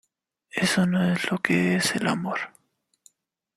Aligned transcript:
Eso 0.55 0.87
no 0.87 1.13
es 1.13 1.29
lo 1.29 1.37
que 1.37 1.75
es 1.75 1.93
el 1.95 2.07
amor. 2.07 2.39